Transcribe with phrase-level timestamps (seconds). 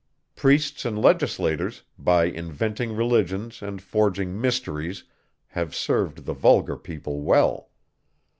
[0.35, 5.03] Priests and legislators, by inventing religions and forging mysteries
[5.49, 7.69] have served the vulgar people well.